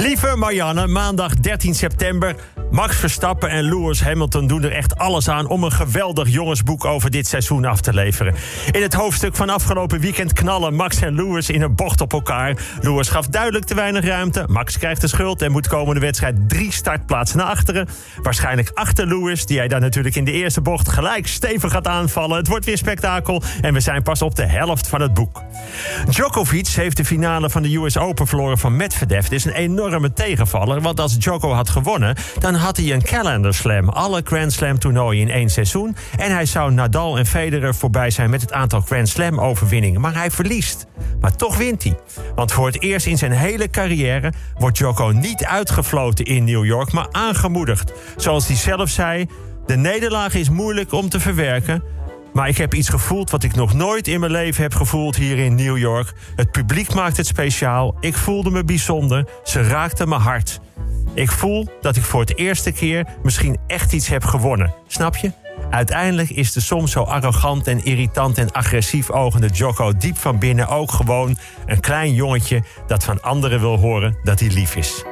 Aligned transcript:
Lieve 0.00 0.36
Marianne, 0.36 0.86
maandag 0.86 1.34
13 1.34 1.74
september. 1.74 2.34
Max 2.70 2.96
Verstappen 2.96 3.50
en 3.50 3.62
Lewis 3.64 4.02
Hamilton 4.02 4.46
doen 4.46 4.62
er 4.62 4.72
echt 4.72 4.98
alles 4.98 5.28
aan 5.28 5.46
om 5.46 5.64
een 5.64 5.72
geweldig 5.72 6.28
jongensboek 6.28 6.84
over 6.84 7.10
dit 7.10 7.26
seizoen 7.26 7.64
af 7.64 7.80
te 7.80 7.94
leveren. 7.94 8.34
In 8.70 8.82
het 8.82 8.94
hoofdstuk 8.94 9.36
van 9.36 9.50
afgelopen 9.50 10.00
weekend 10.00 10.32
knallen 10.32 10.74
Max 10.74 11.00
en 11.00 11.14
Lewis 11.14 11.50
in 11.50 11.62
een 11.62 11.74
bocht 11.74 12.00
op 12.00 12.12
elkaar. 12.12 12.56
Lewis 12.80 13.08
gaf 13.08 13.26
duidelijk 13.26 13.64
te 13.64 13.74
weinig 13.74 14.04
ruimte. 14.04 14.44
Max 14.46 14.78
krijgt 14.78 15.00
de 15.00 15.08
schuld 15.08 15.42
en 15.42 15.52
moet 15.52 15.68
komende 15.68 16.00
wedstrijd 16.00 16.48
drie 16.48 16.72
startplaatsen 16.72 17.38
naar 17.38 17.46
achteren. 17.46 17.88
Waarschijnlijk 18.22 18.70
achter 18.74 19.06
Lewis, 19.06 19.46
die 19.46 19.58
hij 19.58 19.68
dan 19.68 19.80
natuurlijk 19.80 20.16
in 20.16 20.24
de 20.24 20.32
eerste 20.32 20.60
bocht 20.60 20.88
gelijk 20.88 21.26
stevig 21.26 21.72
gaat 21.72 21.86
aanvallen. 21.86 22.36
Het 22.36 22.48
wordt 22.48 22.64
weer 22.64 22.78
spektakel 22.78 23.42
en 23.60 23.72
we 23.72 23.80
zijn 23.80 24.02
pas 24.02 24.22
op 24.22 24.34
de 24.34 24.46
helft 24.46 24.88
van 24.88 25.00
het 25.00 25.14
boek. 25.14 25.42
Djokovic 26.08 26.68
heeft 26.68 26.96
de 26.96 27.04
finale 27.04 27.50
van 27.50 27.62
de 27.62 27.76
US 27.76 27.98
Open 27.98 28.26
verloren 28.26 28.58
van 28.58 28.76
Medvedev. 28.76 29.22
Dit 29.22 29.32
is 29.32 29.44
een 29.44 29.54
enorme 29.90 30.12
tegenvaller, 30.12 30.80
want 30.80 31.00
als 31.00 31.18
Djoko 31.18 31.52
had 31.52 31.68
gewonnen... 31.68 32.16
dan 32.38 32.54
had 32.54 32.76
hij 32.76 32.92
een 32.92 33.02
calendar 33.02 33.54
slam. 33.54 33.88
Alle 33.88 34.20
Grand 34.24 34.52
Slam 34.52 34.78
toernooien 34.78 35.28
in 35.28 35.30
één 35.30 35.50
seizoen. 35.50 35.96
En 36.16 36.32
hij 36.32 36.46
zou 36.46 36.72
Nadal 36.72 37.18
en 37.18 37.26
Federer 37.26 37.74
voorbij 37.74 38.10
zijn 38.10 38.30
met 38.30 38.40
het 38.40 38.52
aantal 38.52 38.80
Grand 38.80 39.08
Slam 39.08 39.40
overwinningen. 39.40 40.00
Maar 40.00 40.14
hij 40.14 40.30
verliest. 40.30 40.86
Maar 41.20 41.36
toch 41.36 41.56
wint 41.56 41.82
hij. 41.82 41.98
Want 42.34 42.52
voor 42.52 42.66
het 42.66 42.82
eerst 42.82 43.06
in 43.06 43.18
zijn 43.18 43.32
hele 43.32 43.70
carrière 43.70 44.32
wordt 44.58 44.76
Djoko 44.76 45.10
niet 45.10 45.44
uitgefloten 45.44 46.24
in 46.24 46.44
New 46.44 46.64
York, 46.64 46.92
maar 46.92 47.08
aangemoedigd. 47.10 47.92
Zoals 48.16 48.46
hij 48.46 48.56
zelf 48.56 48.88
zei, 48.88 49.26
de 49.66 49.76
nederlaag 49.76 50.34
is 50.34 50.50
moeilijk 50.50 50.92
om 50.92 51.08
te 51.08 51.20
verwerken... 51.20 51.82
Maar 52.32 52.48
ik 52.48 52.56
heb 52.56 52.74
iets 52.74 52.88
gevoeld 52.88 53.30
wat 53.30 53.42
ik 53.42 53.54
nog 53.54 53.74
nooit 53.74 54.08
in 54.08 54.20
mijn 54.20 54.32
leven 54.32 54.62
heb 54.62 54.74
gevoeld 54.74 55.16
hier 55.16 55.38
in 55.38 55.54
New 55.54 55.78
York. 55.78 56.12
Het 56.36 56.50
publiek 56.50 56.94
maakt 56.94 57.16
het 57.16 57.26
speciaal. 57.26 57.96
Ik 58.00 58.14
voelde 58.14 58.50
me 58.50 58.64
bijzonder. 58.64 59.28
Ze 59.44 59.62
raakten 59.62 60.08
mijn 60.08 60.20
hart. 60.20 60.60
Ik 61.14 61.30
voel 61.30 61.68
dat 61.80 61.96
ik 61.96 62.02
voor 62.02 62.20
het 62.20 62.36
eerste 62.36 62.72
keer 62.72 63.06
misschien 63.22 63.58
echt 63.66 63.92
iets 63.92 64.08
heb 64.08 64.24
gewonnen. 64.24 64.74
Snap 64.86 65.16
je? 65.16 65.32
Uiteindelijk 65.70 66.30
is 66.30 66.52
de 66.52 66.60
soms 66.60 66.92
zo 66.92 67.02
arrogant 67.02 67.66
en 67.66 67.84
irritant 67.84 68.38
en 68.38 68.52
agressief 68.52 69.10
ogende 69.10 69.48
Jocko 69.48 69.92
diep 69.96 70.16
van 70.16 70.38
binnen 70.38 70.68
ook 70.68 70.92
gewoon 70.92 71.38
een 71.66 71.80
klein 71.80 72.14
jongetje 72.14 72.62
dat 72.86 73.04
van 73.04 73.22
anderen 73.22 73.60
wil 73.60 73.76
horen 73.78 74.16
dat 74.22 74.40
hij 74.40 74.48
lief 74.48 74.76
is. 74.76 75.04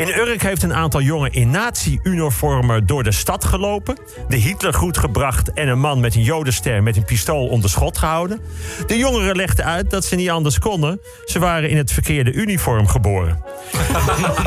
In 0.00 0.08
Urk 0.08 0.42
heeft 0.42 0.62
een 0.62 0.74
aantal 0.74 1.00
jongen 1.00 1.32
in 1.32 1.50
nazi-uniformen 1.50 2.86
door 2.86 3.02
de 3.02 3.12
stad 3.12 3.44
gelopen. 3.44 3.98
De 4.28 4.36
Hitlergroet 4.36 4.98
gebracht 4.98 5.52
en 5.52 5.68
een 5.68 5.78
man 5.78 6.00
met 6.00 6.14
een 6.14 6.22
jodenster 6.22 6.82
met 6.82 6.96
een 6.96 7.04
pistool 7.04 7.46
onder 7.46 7.70
schot 7.70 7.98
gehouden. 7.98 8.40
De 8.86 8.96
jongeren 8.96 9.36
legden 9.36 9.64
uit 9.64 9.90
dat 9.90 10.04
ze 10.04 10.16
niet 10.16 10.30
anders 10.30 10.58
konden. 10.58 11.00
Ze 11.24 11.38
waren 11.38 11.70
in 11.70 11.76
het 11.76 11.92
verkeerde 11.92 12.32
uniform 12.32 12.86
geboren. 12.86 13.42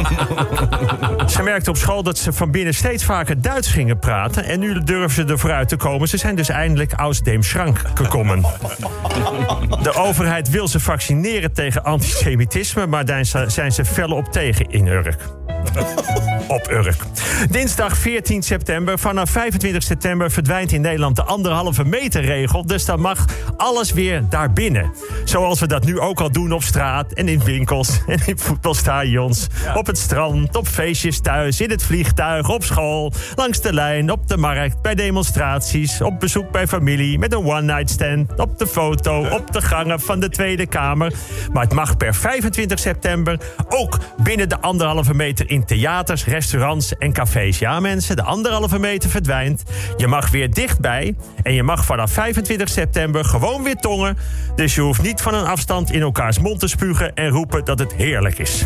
ze 1.33 1.41
merkten 1.43 1.71
op 1.71 1.77
school 1.77 2.03
dat 2.03 2.17
ze 2.17 2.33
van 2.33 2.51
binnen 2.51 2.73
steeds 2.73 3.03
vaker 3.03 3.41
Duits 3.41 3.67
gingen 3.67 3.99
praten. 3.99 4.43
En 4.43 4.59
nu 4.59 4.83
durven 4.83 5.25
ze 5.25 5.31
er 5.31 5.39
vooruit 5.39 5.69
te 5.69 5.75
komen. 5.75 6.07
Ze 6.07 6.17
zijn 6.17 6.35
dus 6.35 6.49
eindelijk 6.49 6.93
aus 6.93 7.21
dem 7.21 7.43
Schrank 7.43 7.81
gekomen. 7.93 8.41
De 9.81 9.93
overheid 9.93 10.49
wil 10.49 10.67
ze 10.67 10.79
vaccineren 10.79 11.53
tegen 11.53 11.83
antisemitisme, 11.83 12.87
maar 12.87 13.05
daar 13.05 13.25
zijn 13.47 13.71
ze 13.71 13.85
fel 13.85 14.09
op 14.11 14.31
tegen 14.31 14.69
in 14.69 14.82
Urk. 14.87 15.42
Op 16.47 16.71
Urk. 16.71 17.03
Dinsdag 17.49 17.97
14 17.97 18.43
september. 18.43 18.99
Vanaf 18.99 19.29
25 19.29 19.83
september 19.83 20.31
verdwijnt 20.31 20.71
in 20.71 20.81
Nederland 20.81 21.15
de 21.15 21.23
anderhalve 21.23 21.85
meter 21.85 22.21
regel. 22.21 22.65
Dus 22.65 22.85
dan 22.85 22.99
mag 22.99 23.25
alles 23.57 23.93
weer 23.93 24.23
daarbinnen. 24.29 24.91
Zoals 25.23 25.59
we 25.59 25.67
dat 25.67 25.85
nu 25.85 25.99
ook 25.99 26.21
al 26.21 26.31
doen 26.31 26.51
op 26.51 26.63
straat 26.63 27.11
en 27.13 27.27
in 27.27 27.43
winkels 27.43 27.99
en 28.07 28.19
in 28.25 28.37
voetbalstadions. 28.37 29.47
Op 29.75 29.85
het 29.85 29.97
strand, 29.97 30.55
op 30.55 30.67
feestjes 30.67 31.19
thuis, 31.19 31.61
in 31.61 31.69
het 31.69 31.83
vliegtuig, 31.83 32.49
op 32.49 32.63
school, 32.63 33.13
langs 33.35 33.61
de 33.61 33.73
lijn, 33.73 34.11
op 34.11 34.27
de 34.27 34.37
markt, 34.37 34.81
bij 34.81 34.95
demonstraties, 34.95 36.01
op 36.01 36.19
bezoek 36.19 36.51
bij 36.51 36.67
familie, 36.67 37.19
met 37.19 37.33
een 37.33 37.45
one-night 37.45 37.89
stand, 37.89 38.39
op 38.39 38.59
de 38.59 38.67
foto, 38.67 39.27
op 39.27 39.51
de 39.51 39.61
gangen 39.61 39.99
van 39.99 40.19
de 40.19 40.29
Tweede 40.29 40.65
Kamer. 40.65 41.13
Maar 41.53 41.63
het 41.63 41.73
mag 41.73 41.97
per 41.97 42.15
25 42.15 42.79
september 42.79 43.39
ook 43.69 43.99
binnen 44.23 44.49
de 44.49 44.61
anderhalve 44.61 45.13
meter 45.13 45.49
in 45.53 45.65
theaters, 45.65 46.25
restaurants 46.25 46.97
en 46.97 47.13
cafés. 47.13 47.59
Ja, 47.59 47.79
mensen, 47.79 48.15
de 48.15 48.23
anderhalve 48.23 48.79
meter 48.79 49.09
verdwijnt. 49.09 49.63
Je 49.97 50.07
mag 50.07 50.29
weer 50.29 50.53
dichtbij. 50.53 51.15
En 51.43 51.53
je 51.53 51.63
mag 51.63 51.85
vanaf 51.85 52.11
25 52.11 52.69
september 52.69 53.25
gewoon 53.25 53.63
weer 53.63 53.75
tongen. 53.75 54.17
Dus 54.55 54.75
je 54.75 54.81
hoeft 54.81 55.01
niet 55.01 55.21
van 55.21 55.33
een 55.33 55.45
afstand 55.45 55.91
in 55.91 56.01
elkaars 56.01 56.39
mond 56.39 56.59
te 56.59 56.67
spugen 56.67 57.13
en 57.13 57.29
roepen 57.29 57.65
dat 57.65 57.79
het 57.79 57.93
heerlijk 57.93 58.39
is. 58.39 58.65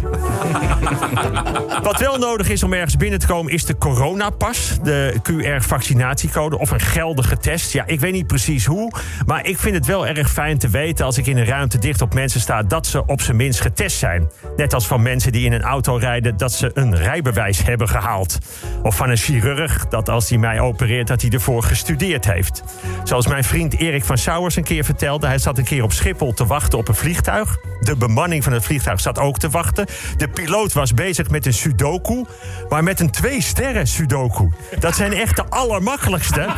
Wat 1.84 2.00
wel 2.00 2.18
nodig 2.18 2.50
is 2.50 2.64
om 2.64 2.74
ergens 2.74 2.98
binnen 2.98 3.20
te 3.20 3.28
komen 3.28 3.52
is 3.52 3.66
de 3.66 3.78
coronapas. 3.78 4.78
De 4.84 5.14
QR-vaccinatiecode 5.24 6.58
of 6.58 6.72
een 6.72 6.80
geldige 6.80 7.38
test. 7.38 7.74
Ja, 7.74 7.86
ik 7.86 8.00
weet 8.00 8.14
niet 8.14 8.28
precies 8.28 8.66
hoe. 8.66 8.92
Maar 9.26 9.46
ik 9.46 9.58
vind 9.58 9.76
het 9.76 9.86
wel 9.86 10.08
erg 10.08 10.32
fijn 10.32 10.58
te 10.58 10.70
weten 10.70 11.06
als 11.06 11.18
ik 11.18 11.28
in 11.28 11.38
een 11.38 11.46
ruimte 11.46 11.78
dicht 11.78 12.02
op 12.02 12.14
mensen 12.14 12.40
sta... 12.40 12.64
dat 12.64 12.88
ze 12.88 13.06
op 13.06 13.22
zijn 13.22 13.38
minst 13.38 13.62
getest 13.62 13.98
zijn. 13.98 14.30
Net 14.56 14.74
als 14.74 14.88
van 14.88 15.02
mensen 15.02 15.32
die 15.32 15.46
in 15.46 15.54
een 15.54 15.62
auto 15.62 15.96
rijden... 15.96 16.38
dat 16.38 16.52
ze 16.52 16.72
een 16.78 16.96
rijbewijs 16.96 17.64
hebben 17.64 17.90
gehaald. 17.90 18.38
Of 18.84 18.96
van 18.96 19.10
een 19.10 19.18
chirurg 19.18 19.88
dat 19.88 20.10
als 20.10 20.30
hij 20.30 20.38
mij 20.38 20.60
opereert... 20.60 21.08
dat 21.08 21.22
hij 21.22 21.32
ervoor 21.32 21.64
gestudeerd 21.64 22.26
heeft. 22.26 22.64
Zoals 23.04 23.28
mijn 23.28 23.44
vriend 23.44 23.78
Erik 23.78 24.04
van 24.04 24.18
Sauers 24.18 24.56
een 24.56 24.64
keer 24.64 24.84
vertelde... 24.84 25.28
hij 25.28 25.38
zat 25.38 25.58
een 25.58 25.64
keer 25.64 25.84
op 25.84 25.92
Schiphol 25.92 26.34
te 26.34 26.46
wachten 26.46 26.78
op 26.78 26.88
een 26.88 26.96
vliegtuig. 26.96 27.58
De 27.88 27.96
bemanning 27.96 28.44
van 28.44 28.54
het 28.54 28.66
vliegtuig 28.66 29.00
zat 29.00 29.20
ook 29.20 29.38
te 29.38 29.50
wachten. 29.50 29.86
De 30.18 30.28
piloot 30.28 30.74
was 30.74 30.94
bezig 30.94 31.30
met 31.30 31.46
een 31.46 31.54
sudoku... 31.54 32.26
maar 32.70 32.84
met 32.84 33.00
een 33.00 33.12
twee 33.12 33.42
sterren 33.42 33.88
sudoku. 33.88 34.50
Dat 34.80 34.96
zijn 34.96 35.14
echt 35.14 35.36
de 35.36 35.44
allermakkelijkste. 35.50 36.48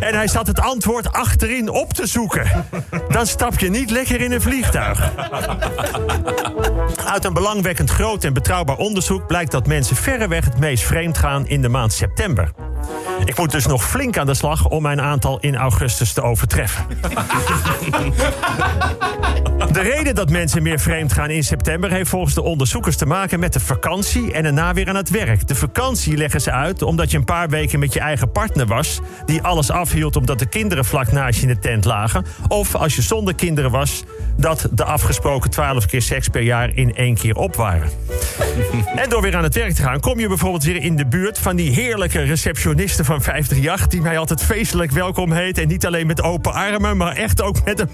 En 0.00 0.14
hij 0.14 0.28
zat 0.28 0.46
het 0.46 0.60
antwoord 0.60 1.12
achterin 1.12 1.68
op 1.68 1.92
te 1.92 2.06
zoeken. 2.06 2.66
Dan 3.08 3.26
stap 3.26 3.58
je 3.58 3.70
niet 3.70 3.90
lekker 3.90 4.20
in 4.20 4.32
een 4.32 4.40
vliegtuig. 4.40 5.00
Uit 7.12 7.24
een 7.24 7.32
belangwekkend 7.32 7.90
groot 7.90 8.24
en 8.24 8.32
betrouwbaar 8.32 8.76
onderzoek 8.76 9.26
blijkt 9.26 9.50
dat 9.50 9.66
mensen 9.66 9.96
verreweg 9.96 10.44
het 10.44 10.58
meest 10.58 10.84
vreemd 10.84 11.18
gaan 11.18 11.46
in 11.46 11.62
de 11.62 11.68
maand 11.68 11.92
september. 11.92 12.50
Ik 13.24 13.38
moet 13.38 13.50
dus 13.50 13.66
nog 13.66 13.84
flink 13.84 14.18
aan 14.18 14.26
de 14.26 14.34
slag 14.34 14.68
om 14.68 14.82
mijn 14.82 15.00
aantal 15.00 15.40
in 15.40 15.56
augustus 15.56 16.12
te 16.12 16.22
overtreffen. 16.22 16.86
De 19.70 19.80
reden 19.80 20.14
dat 20.14 20.30
mensen 20.30 20.62
meer 20.62 20.78
vreemd 20.80 21.12
gaan 21.12 21.30
in 21.30 21.44
september 21.44 21.90
heeft 21.90 22.10
volgens 22.10 22.34
de 22.34 22.42
onderzoekers 22.42 22.96
te 22.96 23.06
maken 23.06 23.40
met 23.40 23.52
de 23.52 23.60
vakantie 23.60 24.32
en 24.32 24.42
daarna 24.42 24.74
weer 24.74 24.88
aan 24.88 24.94
het 24.94 25.10
werk. 25.10 25.48
De 25.48 25.54
vakantie 25.54 26.16
leggen 26.16 26.40
ze 26.40 26.50
uit 26.50 26.82
omdat 26.82 27.10
je 27.10 27.16
een 27.16 27.24
paar 27.24 27.48
weken 27.48 27.78
met 27.78 27.92
je 27.92 28.00
eigen 28.00 28.32
partner 28.32 28.66
was, 28.66 29.00
die 29.26 29.42
alles 29.42 29.70
afhield 29.70 30.16
omdat 30.16 30.38
de 30.38 30.46
kinderen 30.46 30.84
vlak 30.84 31.12
naast 31.12 31.40
je 31.40 31.46
in 31.46 31.54
de 31.54 31.58
tent 31.58 31.84
lagen. 31.84 32.24
Of 32.48 32.74
als 32.74 32.96
je 32.96 33.02
zonder 33.02 33.34
kinderen 33.34 33.70
was, 33.70 34.04
dat 34.36 34.68
de 34.72 34.84
afgesproken 34.84 35.50
12 35.50 35.86
keer 35.86 36.02
seks 36.02 36.28
per 36.28 36.42
jaar 36.42 36.76
in 36.76 36.94
één 36.94 37.14
keer 37.14 37.34
op 37.34 37.56
waren. 37.56 37.90
En 38.96 39.08
door 39.08 39.22
weer 39.22 39.36
aan 39.36 39.42
het 39.42 39.54
werk 39.54 39.74
te 39.74 39.82
gaan, 39.82 40.00
kom 40.00 40.18
je 40.18 40.28
bijvoorbeeld 40.28 40.64
weer 40.64 40.82
in 40.82 40.96
de 40.96 41.06
buurt 41.06 41.38
van 41.38 41.56
die 41.56 41.70
heerlijke 41.70 42.22
receptionisten 42.22 43.04
van 43.04 43.22
538, 43.22 43.86
die 43.86 44.00
mij 44.00 44.18
altijd 44.18 44.42
feestelijk 44.42 44.90
welkom 44.90 45.32
heet. 45.32 45.58
En 45.58 45.68
niet 45.68 45.86
alleen 45.86 46.06
met 46.06 46.22
open 46.22 46.52
armen, 46.52 46.96
maar 46.96 47.16
echt 47.16 47.42
ook 47.42 47.64
met 47.64 47.80
een. 47.80 47.88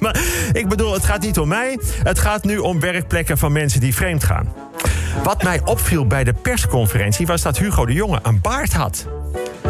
Ik 0.52 0.68
bedoel, 0.68 0.92
het 0.92 1.04
gaat 1.04 1.20
niet 1.20 1.38
om 1.38 1.48
mij. 1.48 1.57
Het 2.02 2.18
gaat 2.18 2.44
nu 2.44 2.58
om 2.58 2.80
werkplekken 2.80 3.38
van 3.38 3.52
mensen 3.52 3.80
die 3.80 3.94
vreemd 3.94 4.24
gaan. 4.24 4.52
Wat 5.22 5.42
mij 5.42 5.60
opviel 5.64 6.06
bij 6.06 6.24
de 6.24 6.32
persconferentie 6.32 7.26
was 7.26 7.42
dat 7.42 7.58
Hugo 7.58 7.86
de 7.86 7.92
Jonge 7.92 8.18
een 8.22 8.40
baard 8.40 8.72
had. 8.72 9.06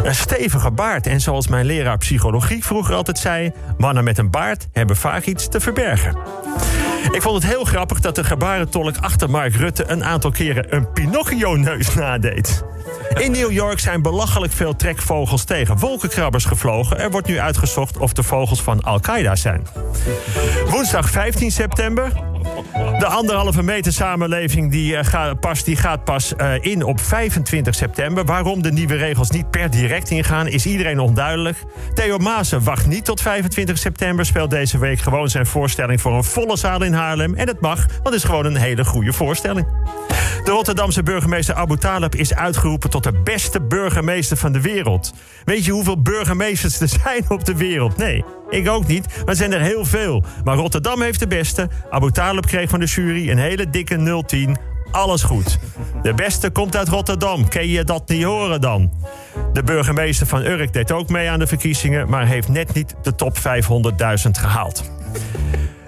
Een 0.03 0.15
stevige 0.15 0.71
baard. 0.71 1.07
En 1.07 1.21
zoals 1.21 1.47
mijn 1.47 1.65
leraar 1.65 1.97
psychologie 1.97 2.65
vroeger 2.65 2.95
altijd 2.95 3.17
zei: 3.17 3.51
mannen 3.77 4.03
met 4.03 4.17
een 4.17 4.29
baard 4.29 4.67
hebben 4.71 4.95
vaak 4.95 5.25
iets 5.25 5.47
te 5.47 5.59
verbergen. 5.59 6.17
Ik 7.11 7.21
vond 7.21 7.43
het 7.43 7.51
heel 7.51 7.63
grappig 7.63 7.99
dat 7.99 8.15
de 8.15 8.23
gebarentolk 8.23 8.97
achter 8.97 9.29
Mark 9.29 9.55
Rutte 9.55 9.83
een 9.87 10.03
aantal 10.03 10.31
keren 10.31 10.75
een 10.75 10.91
Pinocchio-neus 10.91 11.93
nadeed. 11.93 12.63
In 13.13 13.31
New 13.31 13.51
York 13.51 13.79
zijn 13.79 14.01
belachelijk 14.01 14.53
veel 14.53 14.75
trekvogels 14.75 15.43
tegen 15.43 15.77
wolkenkrabbers 15.77 16.45
gevlogen. 16.45 16.99
Er 16.99 17.11
wordt 17.11 17.27
nu 17.27 17.39
uitgezocht 17.39 17.97
of 17.97 18.13
de 18.13 18.23
vogels 18.23 18.61
van 18.61 18.83
Al-Qaeda 18.83 19.35
zijn. 19.35 19.67
Woensdag 20.65 21.09
15 21.09 21.51
september. 21.51 22.28
De 22.99 23.05
anderhalve 23.05 23.63
meter 23.63 23.93
samenleving 23.93 24.71
die, 24.71 24.93
uh, 24.93 24.99
gaat, 25.01 25.39
pas, 25.39 25.63
die 25.63 25.75
gaat 25.75 26.03
pas 26.03 26.33
uh, 26.37 26.53
in 26.61 26.83
op 26.83 26.99
25 26.99 27.75
september. 27.75 28.25
Waarom 28.25 28.61
de 28.61 28.71
nieuwe 28.71 28.95
regels 28.95 29.29
niet 29.29 29.49
per 29.49 29.69
direct 29.69 30.09
ingaan, 30.09 30.47
is 30.47 30.65
iedereen 30.65 30.99
onduidelijk. 30.99 31.57
Theo 31.93 32.17
Maassen 32.17 32.63
wacht 32.63 32.87
niet 32.87 33.05
tot 33.05 33.21
25 33.21 33.77
september. 33.77 34.25
Speelt 34.25 34.49
deze 34.49 34.77
week 34.77 34.99
gewoon 34.99 35.29
zijn 35.29 35.45
voorstelling 35.45 36.01
voor 36.01 36.13
een 36.13 36.23
volle 36.23 36.57
zaal 36.57 36.83
in 36.83 36.93
Haarlem. 36.93 37.35
En 37.35 37.47
het 37.47 37.61
mag, 37.61 37.85
want 37.87 38.03
het 38.03 38.13
is 38.13 38.23
gewoon 38.23 38.45
een 38.45 38.55
hele 38.55 38.85
goede 38.85 39.13
voorstelling. 39.13 39.67
De 40.43 40.51
Rotterdamse 40.51 41.03
burgemeester 41.03 41.55
Abu 41.55 41.77
Talib 41.77 42.15
is 42.15 42.33
uitgeroepen 42.33 42.89
tot 42.89 43.03
de 43.03 43.21
beste 43.23 43.61
burgemeester 43.61 44.37
van 44.37 44.51
de 44.51 44.61
wereld. 44.61 45.13
Weet 45.45 45.65
je 45.65 45.71
hoeveel 45.71 46.01
burgemeesters 46.01 46.79
er 46.79 46.87
zijn 47.03 47.25
op 47.29 47.45
de 47.45 47.55
wereld? 47.55 47.97
Nee, 47.97 48.23
ik 48.49 48.69
ook 48.69 48.87
niet, 48.87 49.07
maar 49.07 49.27
er 49.27 49.35
zijn 49.35 49.53
er 49.53 49.61
heel 49.61 49.85
veel. 49.85 50.23
Maar 50.43 50.55
Rotterdam 50.55 51.01
heeft 51.01 51.19
de 51.19 51.27
beste. 51.27 51.69
Abu 51.89 52.11
Talib 52.11 52.45
kreeg 52.45 52.69
van 52.69 52.79
de 52.79 52.85
jury 52.85 53.29
een 53.29 53.37
hele 53.37 53.69
dikke 53.69 54.23
010 54.25 54.57
alles 54.91 55.23
goed. 55.23 55.59
De 56.01 56.13
beste 56.13 56.49
komt 56.49 56.75
uit 56.75 56.87
Rotterdam. 56.87 57.47
Ken 57.47 57.67
je 57.67 57.83
dat 57.83 58.09
niet 58.09 58.23
horen 58.23 58.61
dan? 58.61 58.91
De 59.53 59.63
burgemeester 59.63 60.27
van 60.27 60.45
Urk 60.45 60.73
deed 60.73 60.91
ook 60.91 61.09
mee 61.09 61.29
aan 61.29 61.39
de 61.39 61.47
verkiezingen... 61.47 62.09
maar 62.09 62.27
heeft 62.27 62.47
net 62.47 62.73
niet 62.73 62.95
de 63.01 63.15
top 63.15 63.37
500.000 63.37 63.41
gehaald. 64.31 64.91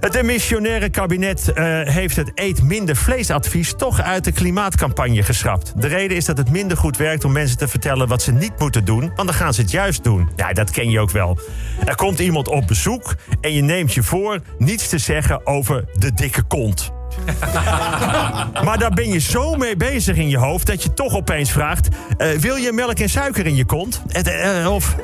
Het 0.02 0.14
demissionaire 0.14 0.90
kabinet 0.90 1.52
uh, 1.56 1.82
heeft 1.84 2.16
het 2.16 2.32
eet 2.36 2.64
minder 2.64 2.96
vleesadvies 2.96 3.74
toch 3.78 4.02
uit 4.02 4.24
de 4.24 4.32
klimaatcampagne 4.32 5.24
geschrapt. 5.24 5.82
De 5.82 5.88
reden 5.88 6.18
is 6.18 6.26
dat 6.26 6.38
het 6.38 6.50
minder 6.50 6.78
goed 6.78 6.98
werkt 6.98 7.26
om 7.26 7.32
mensen 7.32 7.58
te 7.58 7.68
vertellen 7.68 8.08
wat 8.08 8.22
ze 8.22 8.32
niet 8.32 8.60
moeten 8.60 8.86
doen, 8.86 9.00
want 9.16 9.28
dan 9.28 9.34
gaan 9.34 9.54
ze 9.54 9.62
het 9.62 9.72
juist 9.72 10.04
doen. 10.04 10.30
Ja, 10.36 10.54
dat 10.54 10.72
ken 10.72 10.90
je 10.90 11.00
ook 11.00 11.12
wel. 11.12 11.40
Er 11.86 11.96
komt 11.96 12.20
iemand 12.20 12.48
op 12.48 12.68
bezoek 12.68 13.16
en 13.42 13.54
je 13.54 13.62
neemt 13.62 13.94
je 13.94 14.04
voor 14.04 14.40
niets 14.58 14.90
te 14.90 14.98
zeggen 14.98 15.46
over 15.48 15.86
de 15.94 16.14
dikke 16.14 16.42
kont. 16.42 16.92
maar 18.66 18.78
daar 18.78 18.94
ben 18.94 19.10
je 19.10 19.20
zo 19.20 19.56
mee 19.56 19.76
bezig 19.76 20.16
in 20.16 20.30
je 20.30 20.38
hoofd 20.38 20.68
dat 20.68 20.84
je 20.84 20.94
toch 20.94 21.16
opeens 21.16 21.52
vraagt: 21.52 21.88
uh, 22.18 22.28
wil 22.30 22.56
je 22.56 22.72
melk 22.72 23.00
en 23.00 23.10
suiker 23.10 23.46
in 23.46 23.56
je 23.56 23.66
kont? 23.66 24.02
Uh, 24.28 24.74
of 24.74 24.96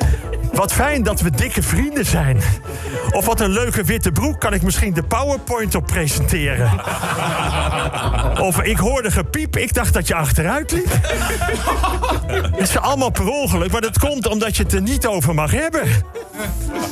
wat 0.57 0.73
fijn 0.73 1.03
dat 1.03 1.21
we 1.21 1.29
dikke 1.29 1.63
vrienden 1.63 2.05
zijn. 2.05 2.41
Of 3.11 3.25
wat 3.25 3.39
een 3.39 3.49
leuke 3.49 3.83
witte 3.83 4.11
broek 4.11 4.39
kan 4.39 4.53
ik 4.53 4.61
misschien 4.61 4.93
de 4.93 5.03
PowerPoint 5.03 5.75
op 5.75 5.85
presenteren. 5.85 6.71
Of 8.41 8.61
ik 8.61 8.77
hoorde 8.77 9.11
gepiep, 9.11 9.57
ik 9.57 9.73
dacht 9.73 9.93
dat 9.93 10.07
je 10.07 10.15
achteruit 10.15 10.71
liep. 10.71 10.89
Het 12.27 12.57
is 12.57 12.77
allemaal 12.77 13.09
per 13.09 13.27
ongeluk, 13.27 13.71
maar 13.71 13.81
dat 13.81 13.99
komt 13.99 14.27
omdat 14.27 14.57
je 14.57 14.63
het 14.63 14.73
er 14.73 14.81
niet 14.81 15.07
over 15.07 15.33
mag 15.33 15.51
hebben. 15.51 15.87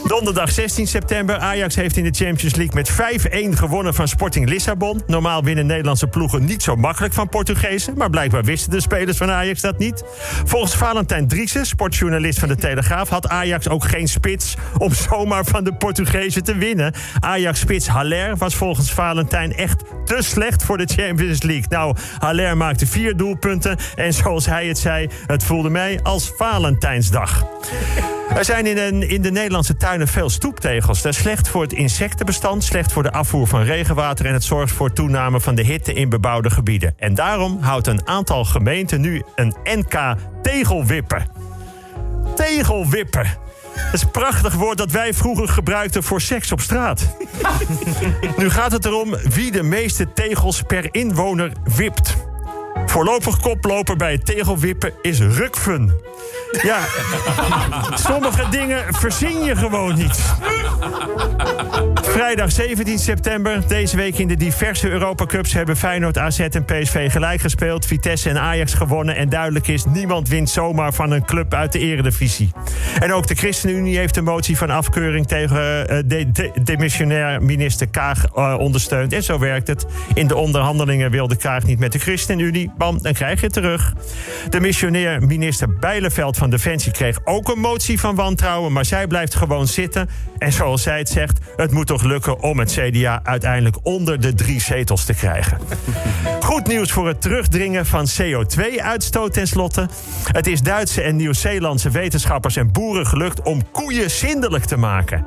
Donderdag 0.07 0.51
16 0.51 0.87
september. 0.87 1.37
Ajax 1.37 1.75
heeft 1.75 1.97
in 1.97 2.03
de 2.03 2.25
Champions 2.25 2.55
League 2.55 2.75
met 2.75 2.91
5-1 2.91 3.57
gewonnen 3.57 3.93
van 3.93 4.07
Sporting 4.07 4.49
Lissabon. 4.49 5.01
Normaal 5.07 5.43
winnen 5.43 5.65
Nederlandse 5.65 6.07
ploegen 6.07 6.45
niet 6.45 6.63
zo 6.63 6.75
makkelijk 6.75 7.13
van 7.13 7.29
Portugezen. 7.29 7.97
Maar 7.97 8.09
blijkbaar 8.09 8.43
wisten 8.43 8.71
de 8.71 8.81
spelers 8.81 9.17
van 9.17 9.31
Ajax 9.31 9.61
dat 9.61 9.77
niet. 9.77 10.03
Volgens 10.45 10.75
Valentijn 10.75 11.27
Driessen, 11.27 11.65
sportjournalist 11.65 12.39
van 12.39 12.47
de 12.47 12.55
Telegraaf, 12.55 13.09
had 13.09 13.27
Ajax 13.27 13.54
ook 13.69 13.83
geen 13.83 14.07
spits 14.07 14.55
om 14.77 14.93
zomaar 15.09 15.45
van 15.45 15.63
de 15.63 15.73
Portugezen 15.73 16.43
te 16.43 16.55
winnen. 16.55 16.93
Ajax-spits 17.19 17.87
Haller 17.87 18.37
was 18.37 18.55
volgens 18.55 18.91
Valentijn 18.91 19.55
echt 19.55 19.83
te 20.05 20.17
slecht 20.19 20.63
voor 20.63 20.77
de 20.77 20.87
Champions 20.95 21.41
League. 21.41 21.65
Nou, 21.69 21.95
Haller 22.19 22.57
maakte 22.57 22.87
vier 22.87 23.17
doelpunten. 23.17 23.77
En 23.95 24.13
zoals 24.13 24.45
hij 24.45 24.67
het 24.67 24.77
zei, 24.77 25.09
het 25.25 25.43
voelde 25.43 25.69
mij 25.69 25.99
als 26.03 26.31
Valentijnsdag. 26.37 27.43
Er 28.35 28.45
zijn 28.45 28.65
in, 28.65 28.77
een, 28.77 29.09
in 29.09 29.21
de 29.21 29.31
Nederlandse 29.31 29.77
tuinen 29.77 30.07
veel 30.07 30.29
stoeptegels. 30.29 31.01
Dat 31.01 31.13
is 31.13 31.19
slecht 31.19 31.47
voor 31.47 31.61
het 31.61 31.73
insectenbestand, 31.73 32.63
slecht 32.63 32.91
voor 32.91 33.03
de 33.03 33.11
afvoer 33.11 33.47
van 33.47 33.61
regenwater... 33.61 34.25
en 34.25 34.33
het 34.33 34.43
zorgt 34.43 34.73
voor 34.73 34.93
toename 34.93 35.39
van 35.39 35.55
de 35.55 35.63
hitte 35.63 35.93
in 35.93 36.09
bebouwde 36.09 36.49
gebieden. 36.49 36.93
En 36.97 37.13
daarom 37.13 37.57
houdt 37.61 37.87
een 37.87 38.07
aantal 38.07 38.45
gemeenten 38.45 39.01
nu 39.01 39.23
een 39.35 39.55
NK 39.63 40.15
tegelwippen. 40.41 41.34
Tegelwippen. 42.35 43.37
Dat 43.75 43.93
is 43.93 44.01
een 44.01 44.11
prachtig 44.11 44.53
woord 44.53 44.77
dat 44.77 44.91
wij 44.91 45.13
vroeger 45.13 45.47
gebruikten 45.47 46.03
voor 46.03 46.21
seks 46.21 46.51
op 46.51 46.61
straat. 46.61 47.07
nu 48.37 48.49
gaat 48.49 48.71
het 48.71 48.85
erom 48.85 49.15
wie 49.15 49.51
de 49.51 49.63
meeste 49.63 50.13
tegels 50.13 50.61
per 50.61 50.87
inwoner 50.91 51.51
wipt. 51.75 52.15
Voorlopig 52.85 53.39
koploper 53.39 53.95
bij 53.95 54.11
het 54.11 54.25
tegelwippen 54.25 54.93
is 55.01 55.19
Rukfun. 55.19 55.91
Ja, 56.51 56.79
sommige 57.93 58.49
dingen 58.49 58.83
verzin 58.89 59.43
je 59.43 59.55
gewoon 59.55 59.95
niet. 59.95 60.33
Vrijdag 62.15 62.51
17 62.51 62.99
september. 62.99 63.67
Deze 63.67 63.97
week 63.97 64.17
in 64.17 64.27
de 64.27 64.35
diverse 64.35 64.89
Europa 64.89 65.25
Cups 65.25 65.53
hebben 65.53 65.77
Feyenoord, 65.77 66.17
AZ 66.17 66.39
en 66.39 66.65
PSV 66.65 67.11
gelijk 67.11 67.41
gespeeld. 67.41 67.85
Vitesse 67.85 68.29
en 68.29 68.39
Ajax 68.39 68.73
gewonnen. 68.73 69.15
En 69.15 69.29
duidelijk 69.29 69.67
is, 69.67 69.85
niemand 69.85 70.29
wint 70.29 70.49
zomaar 70.49 70.93
van 70.93 71.11
een 71.11 71.25
club 71.25 71.53
uit 71.53 71.71
de 71.71 71.79
eredivisie. 71.79 72.51
En 72.99 73.13
ook 73.13 73.27
de 73.27 73.35
ChristenUnie 73.35 73.97
heeft 73.97 74.17
een 74.17 74.23
motie 74.23 74.57
van 74.57 74.69
afkeuring 74.69 75.27
tegen 75.27 75.57
uh, 75.57 75.97
de, 76.05 76.31
de, 76.31 76.51
demissionair 76.63 77.43
minister 77.43 77.87
Kaag 77.87 78.25
uh, 78.35 78.55
ondersteund. 78.57 79.13
En 79.13 79.23
zo 79.23 79.39
werkt 79.39 79.67
het. 79.67 79.85
In 80.13 80.27
de 80.27 80.35
onderhandelingen 80.35 81.11
wilde 81.11 81.35
Kaag 81.35 81.63
niet 81.63 81.79
met 81.79 81.91
de 81.91 81.99
ChristenUnie. 81.99 82.71
Bam, 82.77 83.01
dan 83.01 83.13
krijg 83.13 83.39
je 83.39 83.45
het 83.45 83.53
terug. 83.53 83.93
De 84.49 84.59
missionair 84.59 85.21
minister 85.21 85.73
Bijleveld 85.79 86.37
van 86.45 86.53
Defensie 86.53 86.91
kreeg 86.91 87.19
ook 87.23 87.49
een 87.49 87.59
motie 87.59 87.99
van 87.99 88.15
wantrouwen. 88.15 88.71
Maar 88.71 88.85
zij 88.85 89.07
blijft 89.07 89.35
gewoon 89.35 89.67
zitten. 89.67 90.09
En 90.37 90.53
zoals 90.53 90.81
zij 90.81 90.97
het 90.97 91.09
zegt, 91.09 91.39
het 91.55 91.71
moet 91.71 91.87
toch 91.87 92.03
lukken 92.03 92.41
om 92.41 92.59
het 92.59 92.71
CDA 92.71 93.19
uiteindelijk 93.23 93.77
onder 93.83 94.21
de 94.21 94.33
drie 94.33 94.61
zetels 94.61 95.05
te 95.05 95.13
krijgen. 95.13 95.59
Goed 96.49 96.67
nieuws 96.67 96.91
voor 96.91 97.07
het 97.07 97.21
terugdringen 97.21 97.85
van 97.85 98.07
CO2-uitstoot 98.21 99.33
tenslotte. 99.33 99.87
Het 100.31 100.47
is 100.47 100.61
Duitse 100.61 101.01
en 101.01 101.15
Nieuw-Zeelandse 101.15 101.89
wetenschappers 101.89 102.55
en 102.55 102.71
boeren 102.71 103.07
gelukt 103.07 103.41
om 103.41 103.71
koeien 103.71 104.11
zindelijk 104.11 104.65
te 104.65 104.77
maken. 104.77 105.25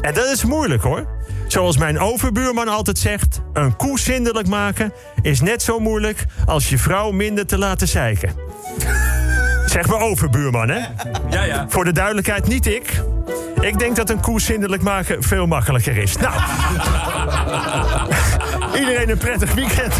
En 0.00 0.14
dat 0.14 0.26
is 0.26 0.44
moeilijk 0.44 0.82
hoor. 0.82 1.06
Zoals 1.46 1.76
mijn 1.76 1.98
overbuurman 1.98 2.68
altijd 2.68 2.98
zegt: 2.98 3.40
een 3.52 3.76
koe 3.76 3.98
zindelijk 3.98 4.48
maken 4.48 4.92
is 5.22 5.40
net 5.40 5.62
zo 5.62 5.78
moeilijk 5.78 6.24
als 6.46 6.68
je 6.68 6.78
vrouw 6.78 7.10
minder 7.10 7.46
te 7.46 7.58
laten 7.58 7.88
zeiken. 7.88 8.34
Zeg 9.76 9.88
maar 9.88 10.00
overbuurman, 10.00 10.68
hè? 10.68 10.78
Ja, 11.30 11.42
ja. 11.42 11.66
Voor 11.68 11.84
de 11.84 11.92
duidelijkheid, 11.92 12.48
niet 12.48 12.66
ik. 12.66 13.02
Ik 13.60 13.78
denk 13.78 13.96
dat 13.96 14.10
een 14.10 14.20
koe 14.20 14.40
zindelijk 14.40 14.82
maken 14.82 15.22
veel 15.22 15.46
makkelijker 15.46 15.96
is. 15.96 16.16
Nou, 16.16 16.34
iedereen 18.80 19.10
een 19.10 19.18
prettig 19.18 19.54
weekend. 19.54 19.94